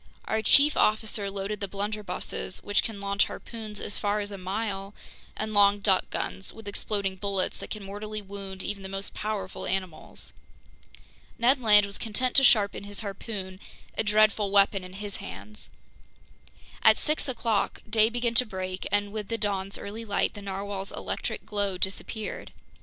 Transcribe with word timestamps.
Our 0.25 0.41
chief 0.41 0.75
officer 0.75 1.29
loaded 1.29 1.59
the 1.59 1.67
blunderbusses, 1.67 2.63
which 2.63 2.81
can 2.81 2.99
launch 2.99 3.25
harpoons 3.25 3.79
as 3.79 3.99
far 3.99 4.19
as 4.19 4.31
a 4.31 4.37
mile, 4.39 4.95
and 5.37 5.53
long 5.53 5.79
duck 5.79 6.09
guns 6.09 6.51
with 6.51 6.67
exploding 6.67 7.17
bullets 7.17 7.59
that 7.59 7.69
can 7.69 7.83
mortally 7.83 8.19
wound 8.19 8.63
even 8.63 8.81
the 8.81 8.89
most 8.89 9.13
powerful 9.13 9.67
animals. 9.67 10.33
Ned 11.37 11.61
Land 11.61 11.85
was 11.85 11.99
content 11.99 12.35
to 12.37 12.43
sharpen 12.43 12.85
his 12.85 13.01
harpoon, 13.01 13.59
a 13.95 14.03
dreadful 14.03 14.49
weapon 14.49 14.83
in 14.83 14.93
his 14.93 15.17
hands. 15.17 15.69
At 16.81 16.97
six 16.97 17.29
o'clock 17.29 17.83
day 17.87 18.09
began 18.09 18.33
to 18.33 18.45
break, 18.47 18.87
and 18.91 19.11
with 19.11 19.27
the 19.27 19.37
dawn's 19.37 19.77
early 19.77 20.03
light, 20.03 20.33
the 20.33 20.41
narwhale's 20.41 20.91
electric 20.91 21.45
glow 21.45 21.77
disappeared. 21.77 22.51